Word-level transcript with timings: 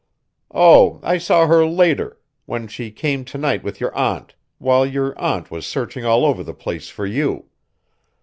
"Oh, 0.51 0.99
I 1.03 1.19
saw 1.19 1.45
her 1.45 1.63
later 1.63 2.19
when 2.47 2.67
she 2.67 2.89
came 2.89 3.23
to 3.25 3.37
night 3.37 3.63
with 3.63 3.79
your 3.79 3.95
aunt, 3.95 4.33
while 4.57 4.83
your 4.83 5.15
aunt 5.21 5.51
was 5.51 5.67
searching 5.67 6.05
all 6.05 6.25
over 6.25 6.43
the 6.43 6.55
place 6.55 6.89
for 6.89 7.05
you. 7.05 7.49